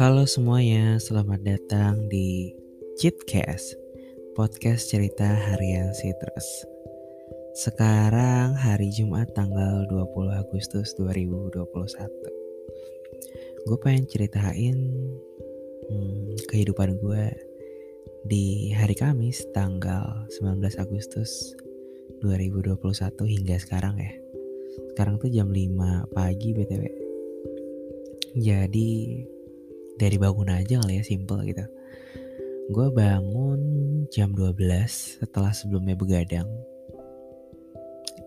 Halo 0.00 0.24
semuanya, 0.24 0.96
selamat 0.96 1.44
datang 1.44 2.08
di 2.08 2.56
Chitcast, 2.96 3.76
podcast 4.32 4.88
cerita 4.88 5.28
harian 5.28 5.92
Citrus. 5.92 6.64
Sekarang 7.60 8.56
hari 8.56 8.88
Jumat 8.88 9.36
tanggal 9.36 9.84
20 9.92 10.40
Agustus 10.40 10.96
2021. 10.96 11.68
Gue 13.68 13.78
pengen 13.84 14.08
ceritain 14.08 14.80
hmm, 15.92 16.40
kehidupan 16.48 16.96
gue 16.96 17.36
di 18.24 18.72
hari 18.72 18.96
Kamis 18.96 19.44
tanggal 19.52 20.24
19 20.40 20.80
Agustus 20.80 21.52
2021 22.24 22.80
hingga 23.28 23.60
sekarang 23.60 24.00
ya. 24.00 24.12
Sekarang 24.94 25.18
tuh 25.18 25.30
jam 25.30 25.50
5 25.50 26.14
pagi 26.14 26.54
BTW. 26.54 26.84
Jadi 28.38 28.90
dari 29.98 30.16
bangun 30.16 30.50
aja 30.54 30.78
kali 30.78 31.00
ya 31.00 31.04
simple 31.04 31.42
gitu. 31.48 31.64
Gue 32.70 32.88
bangun 32.92 33.60
jam 34.12 34.30
12 34.36 34.54
setelah 35.24 35.50
sebelumnya 35.50 35.98
begadang. 35.98 36.46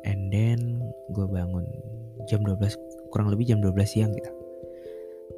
And 0.03 0.33
then 0.33 0.81
gue 1.13 1.27
bangun 1.29 1.63
jam 2.27 2.43
12 2.43 3.11
kurang 3.13 3.31
lebih 3.31 3.55
jam 3.55 3.63
12 3.63 3.75
siang 3.87 4.11
gitu. 4.11 4.31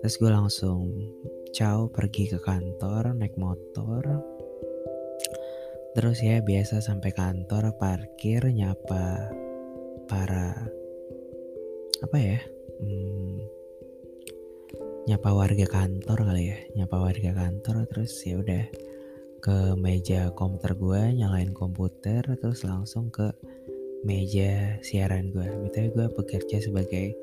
Terus 0.02 0.16
gue 0.18 0.32
langsung 0.32 0.90
ciao 1.54 1.86
pergi 1.92 2.34
ke 2.34 2.42
kantor 2.42 3.14
naik 3.14 3.38
motor 3.38 4.02
Terus 5.94 6.26
ya 6.26 6.42
biasa 6.42 6.82
sampai 6.82 7.14
kantor 7.14 7.78
parkir 7.78 8.42
nyapa 8.50 9.30
para 10.10 10.66
apa 12.04 12.18
ya? 12.20 12.40
Hmm, 12.84 13.40
nyapa 15.08 15.30
warga 15.36 15.68
kantor 15.68 16.20
kali 16.32 16.44
ya 16.52 16.58
nyapa 16.80 16.96
warga 16.96 17.32
kantor 17.36 17.84
terus 17.92 18.12
ya 18.24 18.40
udah 18.40 18.64
ke 19.44 19.76
meja 19.76 20.32
komputer 20.32 20.80
gue 20.80 21.02
nyalain 21.20 21.52
komputer 21.52 22.24
terus 22.40 22.64
langsung 22.64 23.12
ke 23.12 23.36
meja 24.08 24.80
siaran 24.80 25.32
gue 25.36 25.44
betul 25.68 25.92
gue 25.92 26.08
bekerja 26.08 26.64
sebagai 26.64 27.16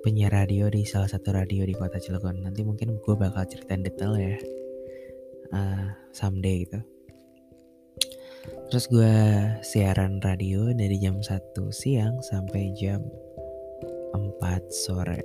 penyiar 0.00 0.32
radio 0.32 0.70
di 0.70 0.86
salah 0.86 1.10
satu 1.10 1.34
radio 1.34 1.66
di 1.66 1.74
kota 1.74 1.98
Cilegon. 1.98 2.46
Nanti 2.46 2.62
mungkin 2.62 3.02
gue 3.02 3.14
bakal 3.18 3.44
ceritain 3.50 3.82
detail 3.82 4.14
ya 4.14 4.36
uh, 5.52 5.90
someday 6.14 6.64
gitu. 6.64 6.80
Terus 8.72 8.84
gue 8.88 9.14
siaran 9.64 10.22
radio 10.22 10.70
dari 10.72 10.96
jam 10.96 11.20
1 11.20 11.28
siang 11.74 12.22
sampai 12.22 12.72
jam 12.78 13.02
4 14.38 14.68
sore. 14.70 15.20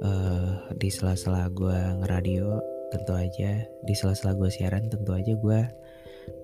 Uh, 0.00 0.56
di 0.80 0.88
sela-sela 0.88 1.48
gue 1.52 1.78
ngeradio 2.00 2.60
tentu 2.92 3.12
aja. 3.16 3.64
Di 3.84 3.94
sela-sela 3.96 4.36
gue 4.36 4.48
siaran 4.52 4.88
tentu 4.92 5.12
aja 5.16 5.32
gue 5.36 5.60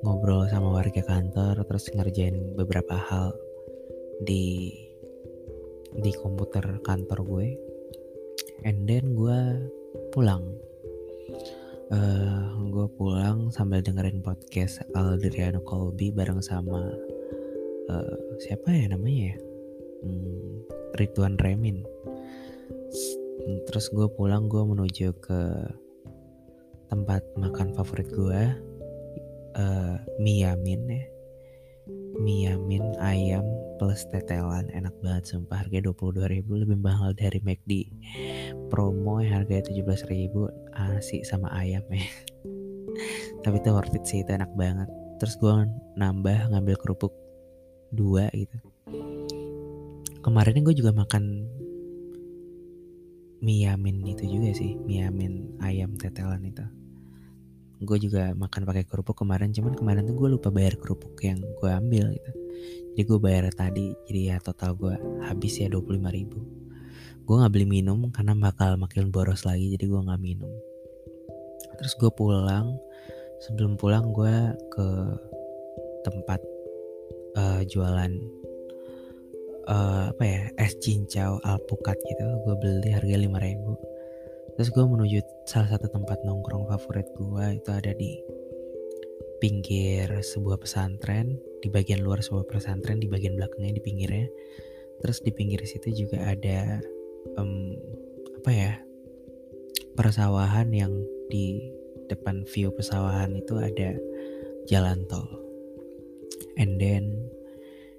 ngobrol 0.02 0.48
sama 0.50 0.82
warga 0.82 1.04
kantor 1.04 1.62
terus 1.68 1.92
ngerjain 1.92 2.56
beberapa 2.58 2.96
hal 2.96 3.36
di 4.24 4.72
di 5.96 6.12
komputer 6.20 6.80
kantor 6.84 7.18
gue. 7.24 7.48
And 8.64 8.88
then 8.88 9.12
gue 9.14 9.68
pulang. 10.12 10.42
Uh, 11.86 11.94
eh, 11.94 12.42
gue 12.66 12.86
pulang 12.98 13.54
sambil 13.54 13.78
dengerin 13.78 14.18
podcast 14.18 14.82
Aldriano 14.98 15.62
Colby 15.62 16.10
bareng 16.10 16.42
sama 16.42 16.82
uh, 17.90 18.14
siapa 18.42 18.74
ya 18.74 18.90
namanya 18.90 19.30
ya 19.30 19.36
hmm, 20.02 20.68
Rituan 20.98 21.36
Remin. 21.40 21.84
Terus 23.70 23.86
gue 23.94 24.08
pulang 24.10 24.50
gue 24.50 24.62
menuju 24.62 25.14
ke 25.22 25.40
tempat 26.86 27.22
makan 27.38 27.74
favorit 27.74 28.08
gue 28.10 28.42
uh, 29.56 29.96
Miyamin 30.18 30.82
ya. 30.88 31.04
Miyamin 32.16 32.96
ayam 32.98 33.44
plus 33.76 34.08
tetelan. 34.08 34.72
Enak 34.72 34.96
banget 35.04 35.36
sumpah. 35.36 35.62
Harganya 35.62 35.92
22 35.92 36.32
ribu 36.32 36.56
lebih 36.56 36.80
mahal 36.80 37.12
dari 37.12 37.38
McD. 37.44 37.92
Promo 38.72 39.20
yang 39.20 39.44
harganya 39.44 39.68
17 39.68 40.10
ribu. 40.10 40.48
Nasi 40.72 41.22
sama 41.28 41.52
ayam 41.52 41.84
ya. 41.92 42.02
Tapi 43.44 43.56
itu 43.60 43.70
worth 43.70 43.92
it 43.92 44.04
sih 44.08 44.24
itu 44.24 44.32
enak 44.32 44.50
banget. 44.56 44.88
Terus 45.20 45.36
gue 45.36 45.52
nambah 46.00 46.52
ngambil 46.52 46.76
kerupuk 46.80 47.12
dua 47.94 48.26
gitu 48.34 48.58
kemarin 50.26 50.66
gue 50.66 50.74
juga 50.74 50.90
makan 50.90 51.46
miyamin 53.38 54.02
itu 54.10 54.26
juga 54.26 54.50
sih 54.58 54.74
miyamin 54.74 55.54
ayam 55.62 55.94
tetelan 55.94 56.42
itu. 56.42 56.66
Gue 57.78 58.02
juga 58.02 58.34
makan 58.34 58.66
pakai 58.66 58.82
kerupuk 58.90 59.22
kemarin 59.22 59.54
cuman 59.54 59.78
kemarin 59.78 60.02
tuh 60.02 60.18
gue 60.18 60.28
lupa 60.34 60.50
bayar 60.50 60.74
kerupuk 60.82 61.14
yang 61.22 61.38
gue 61.38 61.70
ambil 61.70 62.10
gitu. 62.10 62.32
Jadi 62.98 63.02
gue 63.06 63.18
bayar 63.22 63.54
tadi 63.54 63.94
jadi 64.10 64.34
ya 64.34 64.36
total 64.42 64.74
gue 64.74 64.94
habis 65.30 65.62
ya 65.62 65.70
25 65.70 65.94
ribu. 66.10 66.42
Gue 67.22 67.34
nggak 67.38 67.52
beli 67.54 67.66
minum 67.70 68.10
karena 68.10 68.34
bakal 68.34 68.74
makin 68.82 69.14
boros 69.14 69.46
lagi 69.46 69.78
jadi 69.78 69.86
gue 69.86 70.00
nggak 70.10 70.18
minum. 70.18 70.50
Terus 71.78 71.94
gue 71.94 72.10
pulang 72.10 72.74
sebelum 73.46 73.78
pulang 73.78 74.10
gue 74.10 74.58
ke 74.74 74.88
tempat 76.02 76.42
uh, 77.38 77.62
jualan 77.62 78.10
uh, 79.66 80.14
apa 80.14 80.24
ya 80.24 80.42
es 80.62 80.78
cincau 80.78 81.42
alpukat 81.42 81.98
gitu 82.06 82.26
gue 82.46 82.54
beli 82.58 82.90
harga 82.94 83.16
5 83.18 83.46
ribu. 83.46 83.72
Terus 84.56 84.68
gue 84.72 84.84
menuju 84.88 85.18
salah 85.44 85.76
satu 85.76 85.92
tempat 85.92 86.24
nongkrong 86.24 86.64
favorit 86.70 87.06
gue 87.12 87.44
itu 87.60 87.70
ada 87.70 87.92
di 87.92 88.16
pinggir 89.36 90.08
sebuah 90.24 90.56
pesantren 90.56 91.36
di 91.60 91.68
bagian 91.68 92.00
luar 92.00 92.24
sebuah 92.24 92.48
pesantren 92.48 92.96
di 92.96 93.08
bagian 93.10 93.36
belakangnya 93.36 93.76
di 93.76 93.82
pinggirnya. 93.84 94.28
Terus 95.04 95.20
di 95.20 95.30
pinggir 95.34 95.60
situ 95.68 96.06
juga 96.06 96.24
ada 96.24 96.80
um, 97.36 97.76
apa 98.40 98.50
ya 98.54 98.72
persawahan 99.92 100.72
yang 100.72 100.92
di 101.28 101.68
depan 102.08 102.46
view 102.48 102.72
pesawahan 102.72 103.36
itu 103.36 103.60
ada 103.60 103.92
jalan 104.70 105.04
tol. 105.10 105.26
And 106.56 106.80
then 106.80 107.28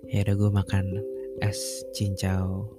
ya 0.09 0.25
udah 0.25 0.35
gue 0.41 0.51
makan 0.57 0.85
es 1.42 1.86
cincau 1.94 2.78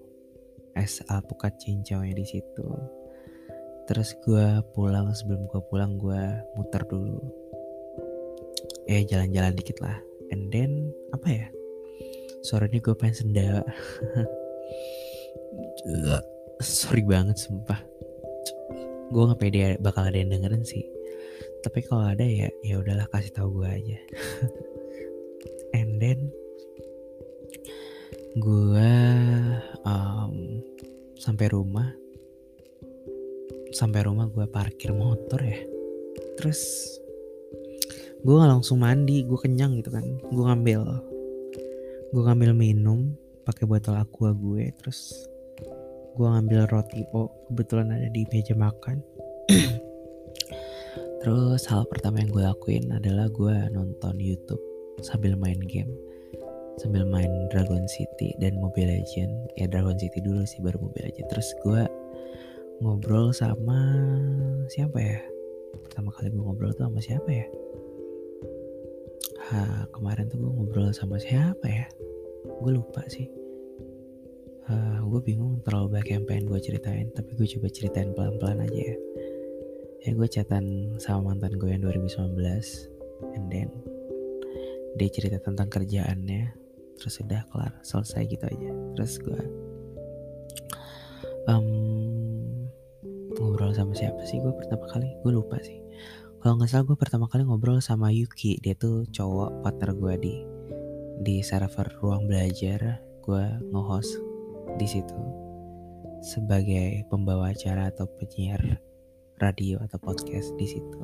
es 0.78 1.02
alpukat 1.10 1.58
cincau 1.58 2.06
yang 2.06 2.14
di 2.14 2.22
situ. 2.22 2.68
Terus 3.90 4.14
gue 4.22 4.62
pulang 4.72 5.10
sebelum 5.10 5.50
gue 5.50 5.60
pulang 5.66 5.98
gue 5.98 6.22
muter 6.54 6.82
dulu. 6.86 7.18
Eh 8.86 9.02
jalan-jalan 9.02 9.58
dikit 9.58 9.82
lah. 9.82 9.98
And 10.30 10.52
then 10.54 10.94
apa 11.10 11.28
ya? 11.28 11.46
Sore 12.46 12.70
gue 12.70 12.94
pengen 12.94 13.16
senda. 13.16 13.66
Sorry 16.62 17.02
banget 17.02 17.42
sumpah. 17.42 17.80
Gue 19.08 19.22
nggak 19.24 19.40
pede 19.40 19.60
bakal 19.82 20.06
ada 20.06 20.18
yang 20.20 20.30
dengerin 20.30 20.62
sih. 20.62 20.84
Tapi 21.64 21.82
kalau 21.82 22.06
ada 22.06 22.22
ya 22.22 22.46
ya 22.62 22.78
udahlah 22.78 23.08
kasih 23.10 23.34
tahu 23.34 23.62
gue 23.62 23.68
aja. 23.68 23.98
And 25.78 25.98
then 25.98 26.30
gue 28.38 28.92
um, 29.82 30.34
sampai 31.18 31.46
rumah. 31.50 31.90
Sampai 33.74 34.06
rumah 34.06 34.30
gue 34.30 34.46
parkir 34.48 34.94
motor 34.94 35.42
ya. 35.42 35.58
Terus 36.38 36.60
gue 38.22 38.34
nggak 38.34 38.50
langsung 38.58 38.80
mandi 38.80 39.26
gue 39.26 39.38
kenyang 39.38 39.82
gitu 39.82 39.90
kan. 39.90 40.06
Gue 40.30 40.44
ngambil 40.46 40.80
gue 42.08 42.22
ngambil 42.24 42.56
minum 42.56 43.12
pakai 43.44 43.68
botol 43.68 44.00
aqua 44.00 44.32
gue 44.32 44.72
terus 44.80 45.12
gue 46.16 46.24
ngambil 46.24 46.64
roti 46.72 47.04
oh 47.12 47.28
kebetulan 47.50 47.92
ada 47.92 48.08
di 48.08 48.22
meja 48.30 48.54
makan. 48.54 49.02
Terus 51.18 51.66
hal 51.66 51.82
pertama 51.90 52.22
yang 52.22 52.30
gue 52.30 52.46
lakuin 52.46 52.94
adalah 52.94 53.26
gue 53.26 53.54
nonton 53.74 54.22
YouTube 54.22 54.62
sambil 55.02 55.34
main 55.34 55.58
game 55.58 55.90
sambil 56.78 57.02
main 57.04 57.30
Dragon 57.50 57.84
City 57.90 58.32
dan 58.38 58.56
Mobile 58.62 58.94
Legend. 58.94 59.50
Ya 59.58 59.66
Dragon 59.66 59.98
City 59.98 60.22
dulu 60.22 60.46
sih 60.46 60.62
baru 60.62 60.78
Mobile 60.78 61.10
Legend. 61.10 61.28
Terus 61.28 61.48
gue 61.66 61.82
ngobrol 62.78 63.34
sama 63.34 63.78
siapa 64.70 64.98
ya? 65.02 65.18
Pertama 65.84 66.14
kali 66.14 66.30
gue 66.30 66.42
ngobrol 66.42 66.70
tuh 66.72 66.86
sama 66.86 67.00
siapa 67.02 67.30
ya? 67.30 67.46
Ha, 69.48 69.88
kemarin 69.90 70.30
tuh 70.30 70.38
gue 70.38 70.52
ngobrol 70.54 70.90
sama 70.94 71.18
siapa 71.18 71.66
ya? 71.66 71.86
Gue 72.62 72.72
lupa 72.78 73.02
sih. 73.10 73.26
Ha, 74.70 75.02
gue 75.02 75.20
bingung 75.24 75.58
terlalu 75.66 75.98
banyak 75.98 76.08
yang 76.14 76.24
pengen 76.28 76.44
gue 76.46 76.60
ceritain 76.62 77.08
tapi 77.16 77.34
gue 77.34 77.48
coba 77.58 77.66
ceritain 77.72 78.14
pelan-pelan 78.14 78.62
aja 78.62 78.80
ya. 78.94 78.96
Ya 80.06 80.10
gue 80.14 80.28
chatan 80.30 80.94
sama 81.02 81.34
mantan 81.34 81.58
gue 81.58 81.68
yang 81.74 81.82
2019 81.82 82.38
and 83.34 83.46
then 83.50 83.68
dia 84.94 85.10
cerita 85.10 85.38
tentang 85.42 85.66
kerjaannya 85.70 86.67
terus 86.98 87.22
udah 87.22 87.46
kelar 87.48 87.72
selesai 87.86 88.26
gitu 88.26 88.44
aja. 88.44 88.70
Terus 88.98 89.12
gue 89.22 89.42
um, 91.48 91.66
ngobrol 93.38 93.72
sama 93.72 93.94
siapa 93.94 94.20
sih? 94.26 94.42
Gue 94.42 94.52
pertama 94.52 94.84
kali 94.90 95.08
gue 95.22 95.32
lupa 95.32 95.56
sih. 95.62 95.78
Kalau 96.38 96.54
nggak 96.54 96.70
salah 96.70 96.84
gue 96.86 96.98
pertama 96.98 97.26
kali 97.26 97.42
ngobrol 97.46 97.78
sama 97.78 98.10
Yuki. 98.10 98.58
Dia 98.62 98.74
tuh 98.78 99.06
cowok 99.10 99.62
partner 99.62 99.90
gue 99.94 100.14
di 100.18 100.34
di 101.22 101.36
server 101.42 101.88
ruang 102.02 102.26
belajar. 102.26 103.02
Gue 103.22 103.44
nge-host 103.72 104.18
di 104.78 104.86
situ 104.86 105.18
sebagai 106.18 107.06
pembawa 107.06 107.54
acara 107.54 107.94
atau 107.94 108.10
penyiar 108.18 108.82
radio 109.38 109.78
atau 109.78 110.02
podcast 110.02 110.50
di 110.58 110.66
situ 110.66 111.02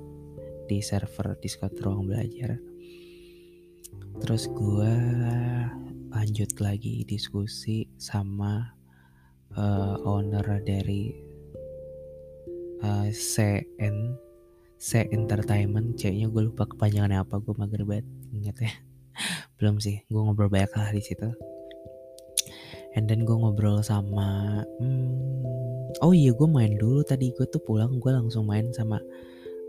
di 0.67 0.83
server 0.83 1.39
Discord 1.39 1.77
ruang 1.79 2.09
belajar. 2.09 2.59
Terus 4.23 4.47
gue 4.51 4.95
lanjut 6.15 6.63
lagi 6.63 7.03
diskusi 7.03 7.91
sama 7.99 8.71
uh, 9.59 9.99
owner 10.07 10.63
dari 10.63 11.11
uh, 12.87 13.05
eh, 13.05 13.11
CN 13.11 14.15
C 14.79 15.11
Entertainment. 15.11 15.99
C-nya 15.99 16.31
gue 16.31 16.43
lupa 16.47 16.71
kepanjangannya 16.71 17.19
apa 17.19 17.43
gue 17.43 17.55
mager 17.59 17.83
banget 17.83 18.07
inget 18.31 18.57
ya. 18.63 18.73
Belum 19.59 19.83
sih 19.83 20.07
gue 20.07 20.21
ngobrol 20.23 20.47
banyak 20.47 20.71
lah 20.71 20.95
di 20.95 21.03
situ. 21.03 21.29
And 22.95 23.11
then 23.11 23.27
gue 23.27 23.35
ngobrol 23.35 23.83
sama 23.83 24.63
hmm, 24.79 25.99
oh 25.99 26.15
iya 26.15 26.31
gue 26.31 26.47
main 26.47 26.79
dulu 26.79 27.03
tadi. 27.03 27.35
Gue 27.35 27.51
tuh 27.51 27.59
pulang 27.59 27.99
gue 27.99 28.13
langsung 28.15 28.47
main 28.47 28.71
sama 28.71 29.03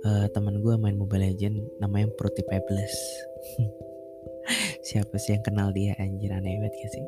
uh, 0.06 0.30
teman 0.30 0.62
gue 0.62 0.77
main 0.77 0.94
Mobile 0.94 1.25
Legend 1.25 1.81
namanya 1.81 2.13
Proty 2.13 2.45
Pebbles 2.45 2.94
siapa 4.85 5.17
sih 5.17 5.33
yang 5.33 5.41
kenal 5.41 5.73
dia 5.73 5.97
anjir 5.97 6.29
aneh 6.29 6.61
banget 6.61 6.77
ya 6.77 6.89
sih? 6.93 7.05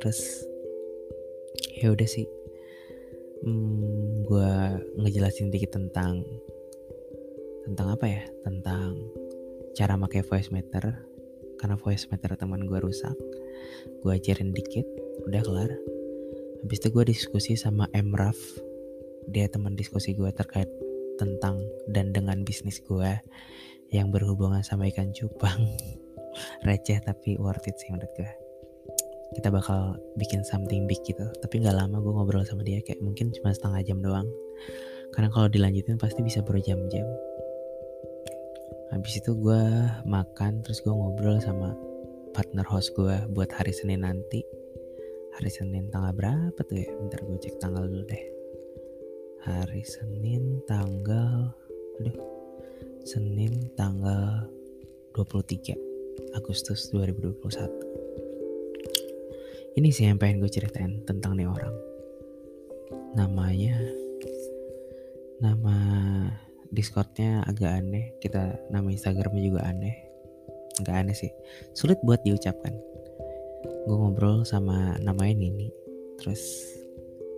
Terus 0.00 0.20
ya 1.76 1.92
udah 1.92 2.08
sih. 2.08 2.24
Hmm, 3.44 4.24
gue 4.24 4.52
ngejelasin 4.96 5.52
dikit 5.52 5.76
tentang 5.76 6.24
tentang 7.68 7.86
apa 7.92 8.08
ya? 8.08 8.24
Tentang 8.48 8.96
cara 9.76 10.00
pakai 10.00 10.24
voice 10.24 10.48
meter 10.48 11.04
karena 11.60 11.76
voice 11.76 12.08
meter 12.08 12.34
teman 12.34 12.64
gue 12.64 12.80
rusak 12.80 13.14
gue 14.00 14.12
ajarin 14.16 14.56
dikit 14.56 14.88
udah 15.28 15.44
kelar. 15.44 15.72
Habis 16.64 16.78
itu 16.80 16.88
gue 16.94 17.04
diskusi 17.12 17.52
sama 17.60 17.92
Emraf. 17.92 18.38
Dia 19.28 19.52
teman 19.52 19.76
diskusi 19.76 20.16
gue 20.16 20.32
terkait 20.32 20.70
tentang 21.20 21.60
dan 21.92 22.10
dengan 22.10 22.40
bisnis 22.42 22.80
gue 22.82 23.20
yang 23.92 24.08
berhubungan 24.08 24.64
sama 24.64 24.88
ikan 24.88 25.12
cupang 25.12 25.68
receh 26.64 26.98
tapi 27.02 27.36
worth 27.38 27.68
it 27.68 27.76
sih 27.78 27.90
menurut 27.92 28.12
gue. 28.16 28.32
Kita 29.32 29.48
bakal 29.48 29.96
bikin 30.20 30.44
something 30.44 30.84
big 30.84 31.00
gitu. 31.08 31.24
Tapi 31.40 31.64
nggak 31.64 31.76
lama 31.76 32.00
gue 32.00 32.12
ngobrol 32.12 32.44
sama 32.44 32.60
dia 32.64 32.84
kayak 32.84 33.00
mungkin 33.00 33.32
cuma 33.32 33.52
setengah 33.52 33.80
jam 33.84 33.98
doang. 34.04 34.28
Karena 35.12 35.28
kalau 35.32 35.48
dilanjutin 35.48 35.96
pasti 35.96 36.20
bisa 36.20 36.44
berjam-jam. 36.44 37.04
Habis 38.92 39.24
itu 39.24 39.32
gue 39.32 39.62
makan 40.04 40.60
terus 40.60 40.84
gue 40.84 40.92
ngobrol 40.92 41.40
sama 41.40 41.72
partner 42.36 42.64
host 42.68 42.92
gue 42.92 43.16
buat 43.32 43.48
hari 43.52 43.72
Senin 43.72 44.04
nanti. 44.04 44.44
Hari 45.32 45.48
Senin 45.48 45.88
tanggal 45.88 46.12
berapa 46.12 46.60
tuh 46.60 46.76
ya? 46.76 46.88
Bentar 46.92 47.24
gue 47.24 47.40
cek 47.40 47.56
tanggal 47.56 47.88
dulu 47.88 48.04
deh. 48.04 48.24
Hari 49.48 49.82
Senin 49.82 50.60
tanggal 50.68 51.56
aduh 52.00 52.16
Senin 53.02 53.72
tanggal 53.74 54.48
23 55.12 55.91
Agustus 56.34 56.92
2021 56.92 57.92
ini 59.72 59.88
sih 59.88 60.04
yang 60.04 60.20
pengen 60.20 60.44
gue 60.44 60.52
ceritain 60.52 61.00
tentang 61.08 61.32
nih 61.32 61.48
orang. 61.48 61.72
Namanya 63.16 63.72
nama 65.40 65.76
discordnya 66.68 67.40
agak 67.48 67.80
aneh 67.80 68.12
kita 68.20 68.60
nama 68.68 68.92
instagramnya 68.92 69.42
juga 69.48 69.64
aneh. 69.64 69.96
Nggak 70.84 70.96
aneh 70.96 71.16
sih 71.16 71.32
sulit 71.72 71.96
buat 72.04 72.20
diucapkan. 72.20 72.76
Gue 73.88 73.96
ngobrol 73.96 74.44
sama 74.44 75.00
namanya 75.00 75.40
Nini 75.40 75.72
terus 76.20 76.68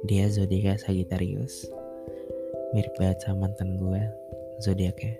dia 0.02 0.26
zodiaknya 0.26 0.74
Sagittarius. 0.82 1.70
Mirip 2.74 2.98
banget 2.98 3.22
sama 3.22 3.46
mantan 3.46 3.78
gue 3.78 4.02
zodiaknya 4.58 5.14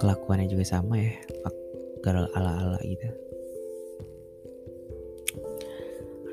kelakuannya 0.00 0.48
juga 0.48 0.64
sama 0.64 0.96
ya 0.96 1.12
girl 2.00 2.26
ala-ala 2.32 2.80
gitu. 2.84 3.08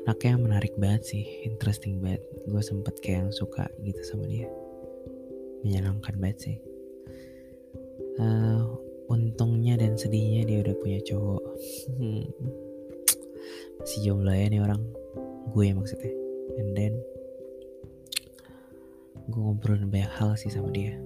Anaknya 0.08 0.40
menarik 0.40 0.72
banget 0.80 1.04
sih 1.04 1.24
interesting 1.44 2.00
banget. 2.00 2.24
Gue 2.48 2.64
sempet 2.64 2.96
kayak 3.04 3.28
yang 3.28 3.32
suka 3.36 3.68
gitu 3.84 4.00
sama 4.08 4.24
dia. 4.24 4.48
Menyenangkan 5.60 6.16
banget 6.16 6.38
sih. 6.40 6.56
Uh, 8.16 8.72
untungnya 9.12 9.76
dan 9.76 10.00
sedihnya 10.00 10.48
dia 10.48 10.58
udah 10.64 10.76
punya 10.80 10.98
cowok. 11.04 11.44
Hmm. 12.00 12.24
masih 13.78 14.10
jomblo 14.10 14.32
ya 14.32 14.48
nih 14.48 14.64
orang. 14.64 14.80
Gue 15.52 15.68
ya 15.68 15.74
maksudnya. 15.76 16.12
And 16.56 16.72
then 16.72 16.96
gue 19.28 19.40
ngobrolin 19.44 19.92
banyak 19.92 20.08
hal 20.08 20.40
sih 20.40 20.48
sama 20.48 20.72
dia. 20.72 20.96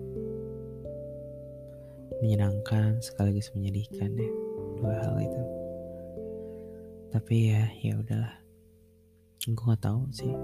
Menyenangkan 2.23 3.03
sekaligus 3.03 3.50
menyedihkan 3.50 4.14
ya 4.14 4.31
dua 4.82 4.99
hal 4.99 5.14
itu. 5.23 5.43
Tapi 7.14 7.55
ya 7.55 7.70
ya 7.87 7.94
udahlah. 8.02 8.34
Gue 9.46 9.62
nggak 9.62 9.82
tahu 9.87 10.11
sih. 10.11 10.34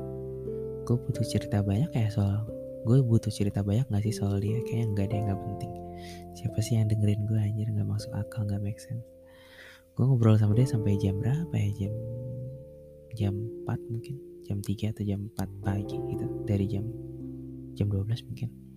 Gue 0.86 0.94
butuh 0.94 1.26
cerita 1.26 1.58
banyak 1.60 1.90
ya 1.90 2.06
soal 2.14 2.46
gue 2.86 3.02
butuh 3.02 3.28
cerita 3.28 3.60
banyak 3.60 3.90
gak 3.90 4.04
sih 4.06 4.14
soal 4.14 4.38
dia? 4.38 4.62
Kayaknya 4.62 4.86
nggak 4.94 5.06
deh 5.10 5.20
nggak 5.26 5.40
penting. 5.42 5.72
Siapa 6.38 6.58
sih 6.62 6.78
yang 6.78 6.86
dengerin 6.86 7.26
gue 7.26 7.36
anjir? 7.36 7.66
Nggak 7.74 7.88
masuk 7.90 8.14
akal 8.14 8.46
nggak 8.46 8.62
make 8.62 8.78
sense. 8.78 9.02
Gue 9.98 10.06
ngobrol 10.06 10.38
sama 10.38 10.54
dia 10.54 10.70
sampai 10.70 10.94
jam 11.02 11.18
berapa 11.18 11.52
ya? 11.58 11.68
Jam 11.74 11.94
jam 13.18 13.34
4 13.66 13.90
mungkin. 13.90 14.16
Jam 14.46 14.62
3 14.62 14.94
atau 14.94 15.02
jam 15.02 15.20
4 15.34 15.66
pagi 15.66 15.98
gitu. 15.98 16.26
Dari 16.46 16.66
jam 16.70 16.86
jam 17.74 17.90
12 17.90 18.06
mungkin 18.30 18.67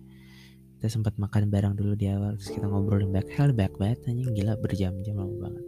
kita 0.82 0.98
sempat 0.98 1.14
makan 1.14 1.46
bareng 1.46 1.78
dulu 1.78 1.94
di 1.94 2.10
awal 2.10 2.34
terus 2.34 2.58
kita 2.58 2.66
ngobrolin 2.66 3.14
banyak 3.14 3.30
hal 3.38 3.54
banyak 3.54 3.70
banget 3.78 4.02
anjing 4.02 4.34
gila 4.34 4.58
berjam-jam 4.58 5.14
lama 5.14 5.36
banget. 5.38 5.64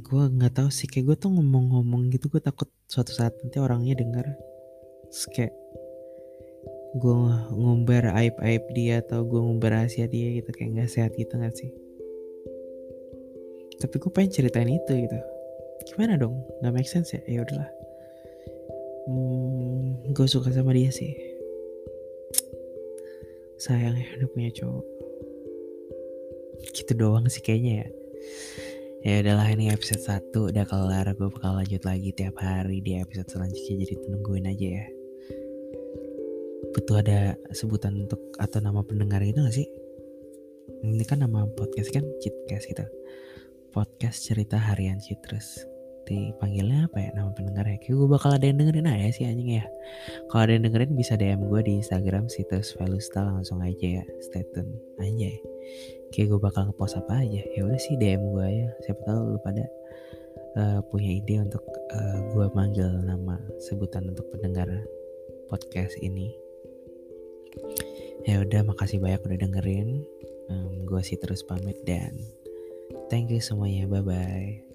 Gue 0.00 0.24
nggak 0.24 0.56
tahu 0.56 0.72
sih 0.72 0.88
kayak 0.88 1.04
gue 1.04 1.16
tuh 1.20 1.36
ngomong-ngomong 1.36 2.08
gitu 2.16 2.32
gue 2.32 2.40
takut 2.40 2.72
suatu 2.88 3.12
saat 3.12 3.36
nanti 3.44 3.60
orangnya 3.60 3.92
denger. 3.92 4.24
Kayak 5.36 5.52
gue 6.96 7.16
ngumbar 7.52 8.16
aib-aib 8.24 8.64
dia 8.72 9.04
atau 9.04 9.20
gue 9.20 9.44
ngumbar 9.44 9.84
rahasia 9.84 10.08
dia 10.08 10.32
gitu 10.32 10.48
kayak 10.48 10.80
nggak 10.80 10.88
sehat 10.88 11.12
gitu 11.12 11.44
nggak 11.44 11.52
sih? 11.60 11.68
Tapi 13.84 14.00
gue 14.00 14.08
pengen 14.08 14.32
ceritain 14.32 14.72
itu 14.72 14.92
gitu. 14.96 15.18
Gimana 15.92 16.16
dong? 16.16 16.40
Nggak 16.64 16.72
make 16.72 16.88
sense 16.88 17.12
ya? 17.12 17.20
Ya 17.28 17.44
udahlah 17.44 17.83
hmm, 19.08 20.12
gue 20.12 20.26
suka 20.28 20.50
sama 20.50 20.72
dia 20.72 20.88
sih. 20.88 21.12
Sayang 23.60 23.96
ya 23.96 24.08
udah 24.20 24.28
punya 24.32 24.50
cowok. 24.52 24.86
Gitu 26.74 26.92
doang 26.96 27.28
sih 27.28 27.44
kayaknya 27.44 27.84
ya. 27.84 27.88
Ya 29.04 29.14
udahlah 29.20 29.48
ini 29.52 29.68
episode 29.68 30.00
1 30.00 30.32
udah 30.32 30.64
kelar. 30.64 31.06
Gue 31.16 31.28
bakal 31.28 31.60
lanjut 31.60 31.84
lagi 31.84 32.10
tiap 32.16 32.40
hari 32.40 32.80
di 32.80 32.96
episode 32.96 33.28
selanjutnya 33.28 33.84
jadi 33.84 33.94
tungguin 34.00 34.48
aja 34.48 34.68
ya. 34.80 34.86
Butuh 36.72 36.96
ada 37.04 37.36
sebutan 37.52 38.08
untuk 38.08 38.18
atau 38.40 38.58
nama 38.64 38.80
pendengar 38.80 39.20
itu 39.20 39.36
gak 39.36 39.54
sih? 39.54 39.68
Ini 40.80 41.04
kan 41.04 41.20
nama 41.20 41.44
podcast 41.52 41.92
kan 41.92 42.04
Citcast 42.24 42.72
gitu. 42.72 42.84
Podcast 43.70 44.24
cerita 44.24 44.56
harian 44.56 44.96
Citrus 44.96 45.73
dipanggilnya 46.04 46.86
apa 46.88 46.98
ya 47.00 47.10
nama 47.16 47.32
pendengarnya 47.32 47.80
kayak 47.80 47.96
gue 47.96 48.08
bakal 48.08 48.30
ada 48.36 48.44
yang 48.44 48.60
dengerin 48.60 48.88
aja 48.88 49.08
sih 49.10 49.24
anjing 49.24 49.60
ya. 49.60 49.64
Kalau 50.28 50.42
ada 50.44 50.52
yang 50.52 50.64
dengerin 50.68 50.92
bisa 50.92 51.16
DM 51.16 51.48
gue 51.48 51.60
di 51.64 51.72
Instagram 51.80 52.28
situs 52.28 52.76
Velusta 52.76 53.24
langsung 53.24 53.64
aja 53.64 54.00
ya. 54.00 54.04
Stay 54.20 54.44
tune 54.52 54.72
aja. 55.00 55.28
Ya. 55.28 55.36
kayak 56.14 56.30
gue 56.30 56.40
bakal 56.40 56.70
ngepost 56.70 57.00
apa 57.00 57.24
aja. 57.24 57.42
Ya 57.56 57.60
udah 57.66 57.80
sih 57.80 57.96
DM 57.98 58.22
gue 58.30 58.46
ya 58.46 58.68
siapa 58.86 59.02
tahu 59.02 59.34
lu 59.34 59.38
pada 59.42 59.64
uh, 60.60 60.80
punya 60.88 61.10
ide 61.10 61.42
untuk 61.42 61.64
uh, 61.66 61.98
eh, 61.98 62.18
gue 62.30 62.46
manggil 62.54 62.88
nama 63.02 63.40
sebutan 63.58 64.12
untuk 64.12 64.28
pendengar 64.30 64.68
podcast 65.50 65.98
ini. 66.00 66.30
Ya 68.24 68.40
udah 68.40 68.62
makasih 68.64 69.02
banyak 69.02 69.20
udah 69.26 69.38
dengerin. 69.40 69.88
Um, 70.52 70.84
gue 70.84 71.00
sih 71.00 71.16
terus 71.16 71.40
pamit 71.40 71.80
dan 71.88 72.14
thank 73.08 73.32
you 73.32 73.40
semuanya. 73.40 73.88
Bye 73.88 74.04
bye 74.04 74.73